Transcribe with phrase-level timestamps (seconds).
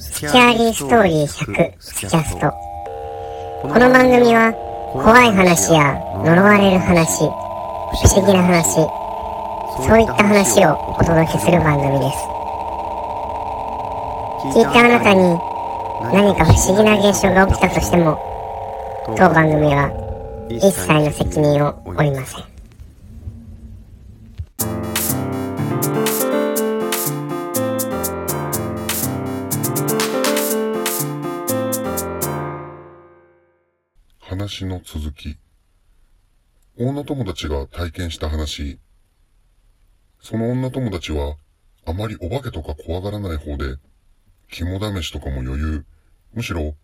[0.00, 2.50] スキャーリーストーリー100スキャスト。
[3.60, 4.50] この番組は
[4.94, 5.92] 怖い話や
[6.24, 7.28] 呪われる話不
[8.08, 8.76] 思議な話
[9.86, 12.16] そういった話をお届けする番組です。
[14.56, 15.20] 聞いたあなたに
[16.14, 18.18] 何か不思議な現象が起きたとしても
[19.18, 19.92] 当番組は
[20.48, 22.49] 一切の責任を負いません。
[34.40, 35.36] 話の続き。
[36.78, 38.78] 女友達が体験した話。
[40.22, 41.36] その女友達は、
[41.84, 43.76] あまりお化けとか怖がらない方で、
[44.50, 45.84] 肝試しとかも余裕。
[46.32, 46.74] むしろ、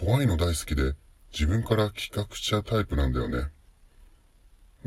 [0.00, 0.94] 怖いの大好きで、
[1.34, 3.50] 自分から企画しちゃうタイプなんだよね。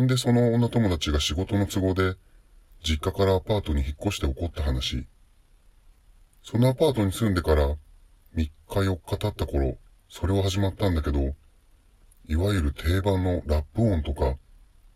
[0.01, 2.15] んで、その女友達が仕事の都合で、
[2.83, 5.05] 実家からアパートに引っ越して起こった話。
[6.41, 7.77] そのアパートに住んでから、3
[8.35, 9.77] 日4日経った頃、
[10.09, 11.35] それは始まったんだけど、
[12.27, 14.37] いわゆる定番のラップ音とか、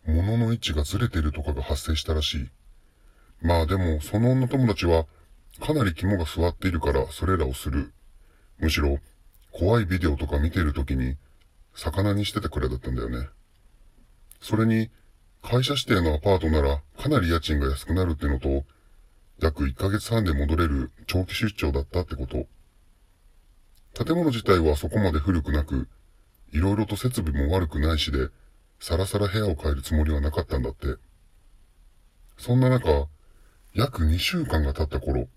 [0.05, 2.49] 物の位置がずれてるとかが発生したらしい。
[3.41, 5.05] まあでも、その女友達は、
[5.59, 7.93] かなり肝が座っているからそれらをする。
[8.57, 8.97] むしろ、
[9.51, 11.17] 怖いビデオとか見てる時に、
[11.75, 13.29] 魚にしてたくらいだったんだよね。
[14.41, 14.89] それに、
[15.41, 18.63] 会社指定のアパートならかなり家賃が安くなるってのと、
[19.41, 22.47] 約1ヶ月半で戻れる長期出張だったってこと。
[23.93, 25.87] 建物自体はそこまで古くなく、
[26.51, 28.29] いろいろと設備も悪くないしで、
[28.79, 30.95] さらさら部屋を変えるつもりはなかったんだって。
[32.37, 33.07] そんな中、
[33.73, 35.27] 約2週間が経った頃、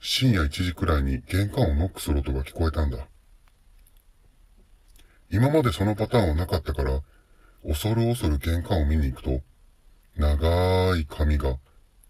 [0.00, 3.06] 深夜1時くらいに玄関をノックする音が聞こえたんだ。
[5.30, 7.02] 今までそのパターンはなかったから、
[7.62, 9.42] 恐る恐る玄関を見に行くと、
[10.16, 11.58] 長い髪が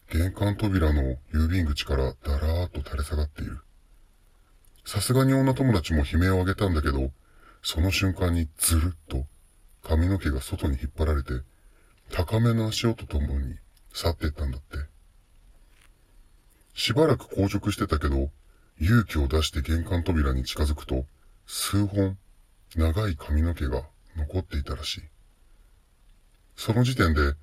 [0.08, 3.58] 玄関扉の郵便口からだらーっと垂れ下がっている。
[4.84, 7.10] さすがに女友達も悲鳴を上げたんだけど、
[7.62, 9.26] その瞬間にずるっと
[9.82, 11.32] 髪の毛が外に引っ張られて、
[12.10, 13.56] 高めの足音とともに
[13.92, 14.78] 去っていったんだって。
[16.74, 18.30] しばらく硬直してたけど、
[18.80, 21.04] 勇気を出して玄関扉に近づくと、
[21.46, 22.16] 数本
[22.76, 23.82] 長い髪の毛が
[24.16, 25.02] 残っていたらしい。
[26.56, 27.34] その時点で、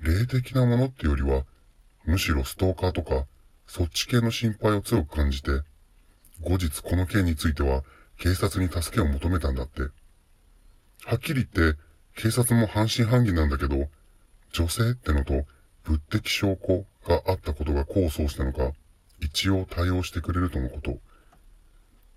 [0.00, 1.44] 霊的なものってよりは、
[2.04, 3.26] むしろストーカーとか、
[3.66, 5.62] そっち系の心配を強く感じて、
[6.42, 7.84] 後日この件については
[8.18, 9.82] 警察に助けを求めたんだって。
[11.04, 11.78] はっきり言って、
[12.16, 13.88] 警察も半信半疑なんだけど、
[14.52, 15.44] 女性ってのと
[15.84, 18.72] 物的証拠があったことが功を奏したのか、
[19.20, 20.98] 一応対応してくれるとのこと。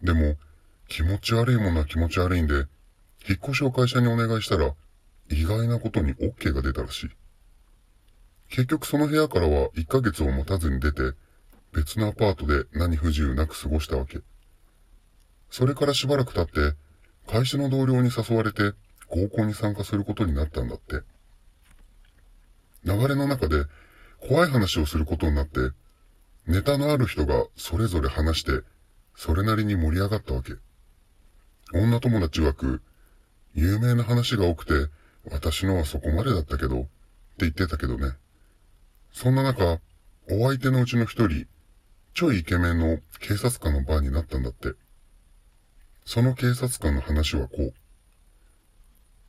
[0.02, 0.35] でも、
[0.88, 2.68] 気持ち悪いものは気持ち悪いんで、
[3.28, 4.74] 引っ越しを会社にお願いしたら、
[5.29, 7.09] 意外なことに OK が出たらしい。
[8.50, 11.14] 結局その部屋からは1ヶ月を持たずに出て、
[11.74, 14.22] 別のアパートで何不自由なく過ごしたわけ。
[15.50, 16.78] それからしばらく経って、
[17.28, 18.74] 会社の同僚に誘われて
[19.09, 21.02] 合コンに参加することになったんだって。
[22.85, 23.66] 流れの中で
[24.28, 25.72] 怖い話をすることになって、
[26.47, 28.62] ネタのある人がそれぞれ話して、
[29.16, 30.53] それなりに盛り上がったわけ。
[31.74, 32.81] 女友達曰く、
[33.53, 34.91] 有名な話が多くて、
[35.29, 36.90] 私のはそこまでだったけど、って
[37.40, 38.14] 言ってたけどね。
[39.12, 39.79] そんな中、
[40.29, 41.47] お相手のうちの一人、
[42.14, 44.74] ちょいイケメンの警察官の番になったんだって。
[46.07, 47.73] その警察官の話はこう。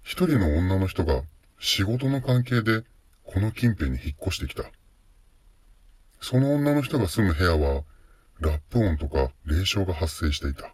[0.05, 1.23] 一人の女の人が
[1.59, 2.85] 仕事の関係で
[3.25, 4.63] この近辺に引っ越してきた。
[6.21, 7.83] その女の人が住む部屋は
[8.39, 10.73] ラップ音とか霊障が発生していた。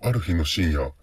[0.00, 0.94] ある日の深夜、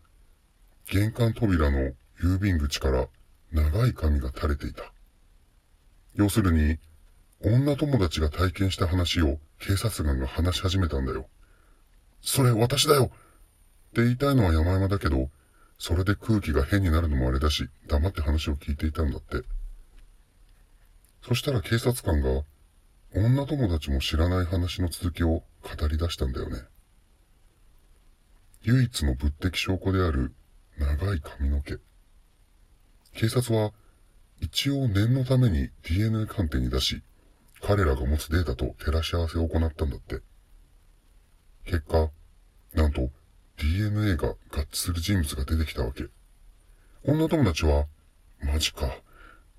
[0.88, 3.08] 玄関扉の郵便口から
[3.52, 4.92] 長い髪が垂れていた。
[6.16, 6.80] 要するに、
[7.44, 11.28] 女友達が体験した話を警察官が話し始めたんだよ。
[12.24, 13.12] それ私だよ
[13.96, 15.30] って言いたいのは山々だけど、
[15.78, 19.44] それで空気が変になるのもあれだし、黙って話を聞いていたんだって。
[21.26, 22.44] そしたら警察官が、
[23.14, 26.58] 女友達も知らない話の続きを語り出したんだよね。
[28.64, 30.34] 唯一の物的証拠である
[30.78, 31.78] 長い髪の毛。
[33.14, 33.72] 警察は
[34.42, 37.02] 一応念のために DNA 鑑定に出し、
[37.62, 40.20] 彼らが持つデータと照らし合わせを行ったんだって。
[41.64, 42.10] 結果、
[42.74, 43.10] なんと
[43.58, 46.06] DNA が合致する人物が出てきたわけ。
[47.04, 47.86] 女友達は、
[48.42, 48.90] マジか。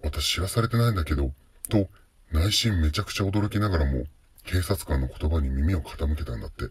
[0.02, 1.32] 私知らされてないんだけど、
[1.68, 1.88] と
[2.30, 4.04] 内心めちゃくちゃ驚きながらも、
[4.44, 6.68] 警察官の言葉に耳を傾けたんだって。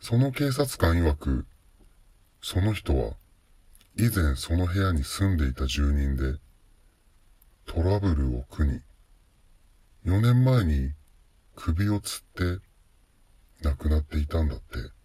[0.00, 1.46] その警察官曰く、
[2.40, 3.14] その人は、
[3.96, 6.38] 以前その部屋に住んでいた住人で、
[7.66, 8.80] トラブルを苦に、
[10.06, 10.92] 4年前に
[11.54, 12.64] 首をつって
[13.62, 15.01] 亡くなっていたんだって。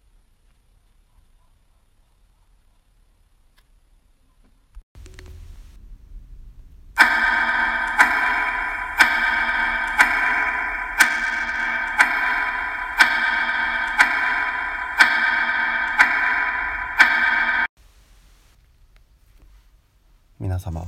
[20.58, 20.86] 様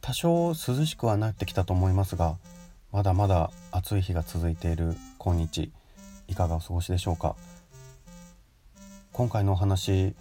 [0.00, 2.36] 多少涼しくはなってきたと思いますが
[2.92, 5.70] まだまだ暑い日が続いている今日
[6.28, 7.36] いかがお過ごしでしょうか？
[9.12, 10.14] 今回のお話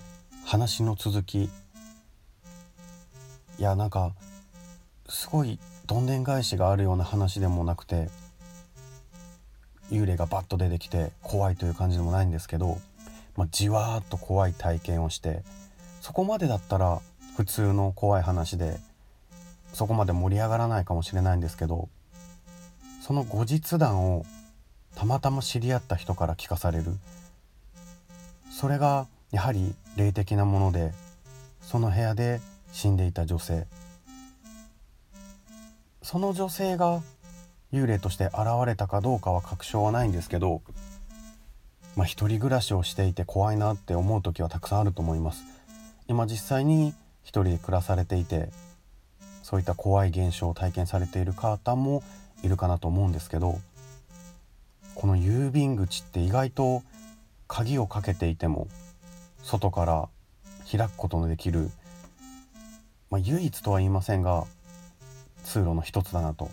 [0.45, 1.49] 話の続きい
[3.59, 4.13] やなんか
[5.07, 8.09] すごいどんでん返しがあるような話でもなくて
[9.91, 12.79] 幽霊がバッと出てきて怖いという感じでもないんですけど、
[13.35, 15.43] まあ、じわーっと怖い体験をして
[16.01, 17.01] そこまでだったら
[17.35, 18.79] 普通の怖い話で
[19.73, 21.89] そこまで盛り上がらないかもしれないんですけど
[23.01, 24.25] その後日談を
[24.95, 26.85] たまたま知り合った人から聞かされる。
[28.49, 30.93] それがやはり霊的なもので
[31.61, 32.39] その部屋で
[32.71, 33.67] 死んでいた女性。
[36.01, 37.01] その女性が
[37.73, 38.35] 幽霊として現
[38.65, 40.61] れたかどうかは確証はないんですけど
[41.95, 45.43] まあ一人暮らしをしていて怖いなって思う時はたくさんあると思います。
[46.07, 46.93] 今実際に
[47.25, 48.49] 一人で暮らされていて
[49.43, 52.01] そういった怖い現象を体験されている方も
[52.43, 53.59] いるかなと思うんですけど
[54.95, 56.83] この郵便口って意外と
[57.47, 58.69] 鍵をかけていても
[59.43, 60.07] 外から
[60.71, 61.69] 開くことのできる、
[63.11, 64.45] まあ、唯一とは言いませんが
[65.43, 66.49] 通路の一つだなと。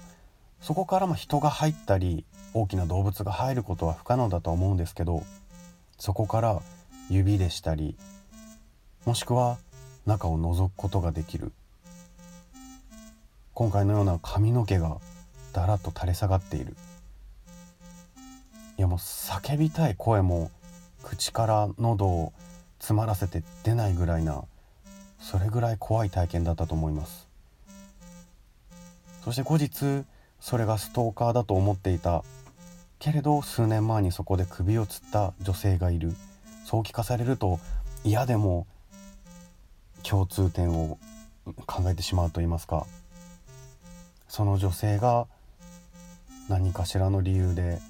[0.63, 2.25] そこからま人が入ったり
[2.55, 5.25] 大きな動物が入ることは不可能だとは思うんですけど
[5.99, 6.63] そこから
[7.11, 7.97] 指でしたり
[9.05, 9.59] もしくは
[10.07, 11.53] 中を覗くことができる。
[13.55, 14.99] 今回のような髪の毛が
[15.53, 16.75] だらっと垂れ下がっている。
[18.79, 20.51] いやもう叫びたい声も
[21.03, 22.33] 口から喉を
[22.79, 24.45] 詰まらせて出ないぐらいな
[25.21, 27.29] それぐらい怖い体験だったと思います。
[29.25, 30.05] そして後日
[30.41, 32.25] それがストーカーだと思っていた。
[32.99, 36.15] けれど数年前にそこで首をつった女性がいる。
[36.65, 37.61] そう聞かされると
[38.05, 38.67] 嫌でも
[40.03, 40.99] 共通点を
[41.67, 42.87] 考えてしまうと言いますか
[44.29, 45.27] その女性が
[46.49, 47.81] 何かしらの理由で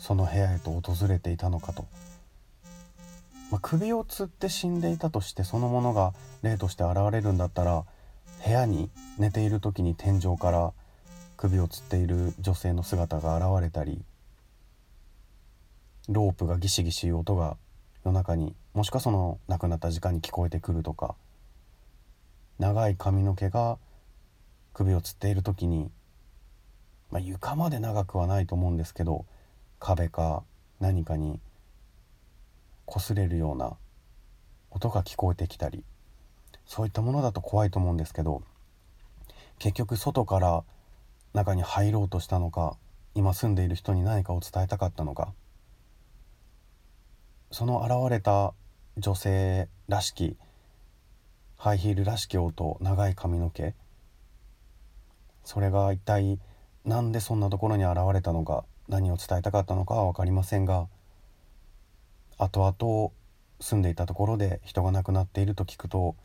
[0.00, 1.86] その部屋へと訪れていたのかと、
[3.50, 6.12] まあ、首をつって死んでいたとしてそのものが
[6.42, 7.84] 霊として現れるんだったら
[8.44, 10.72] 部屋に寝ている時に天井から
[11.36, 14.02] 首をつっている女性の姿が現れたり
[16.08, 17.56] ロープがギシギシいう音が
[18.04, 21.14] 夜中にもしくはその亡くなった時間に聞こえてくるとか
[22.58, 23.78] 長い髪の毛が
[24.72, 25.90] 首をつっている時に、
[27.10, 29.26] まあ、床まで長くはないと思うんですけど
[29.80, 30.42] 壁か
[30.80, 31.40] 何かに
[32.86, 33.76] 擦れるような
[34.70, 35.84] 音が聞こえてきたり
[36.66, 38.42] そういったものだと怖いと思うんですけど
[39.58, 40.64] 結局外から
[41.32, 42.76] 中に入ろうとしたのか
[43.14, 45.32] 今住んでいる人に何かを伝えたかったのか
[47.50, 48.52] その現れた
[48.96, 50.36] 女性らしき
[51.64, 53.72] ハイヒールらしき音長い髪の毛
[55.44, 56.38] それが一体
[56.84, 60.88] 何でそんなところに現れたのか何を伝えたかったのかは分かりませんが
[62.36, 63.12] 後々
[63.60, 66.16] 住んでいたところで人が亡くなっていると聞くと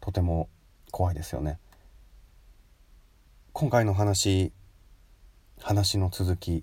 [0.00, 0.48] とても
[0.92, 1.58] 怖いですよね。
[3.52, 4.52] 今回の話
[5.60, 6.62] 話の続き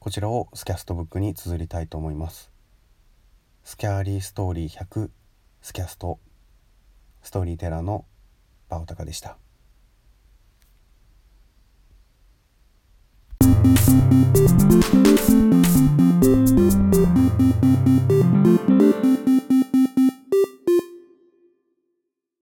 [0.00, 2.50] こちらをスキャストブックに綴りたいと思います。
[3.62, 5.10] スキャーリーストーリー100
[5.62, 6.18] スキャスト
[7.24, 8.04] ストーリーテラーの
[8.68, 9.38] バオタカでした。